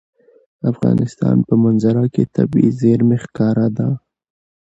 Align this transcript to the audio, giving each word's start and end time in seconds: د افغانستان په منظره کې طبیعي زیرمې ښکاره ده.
د 0.59 0.61
افغانستان 0.71 1.37
په 1.47 1.53
منظره 1.63 2.03
کې 2.13 2.31
طبیعي 2.35 2.71
زیرمې 2.81 3.17
ښکاره 3.23 3.67
ده. 3.77 3.89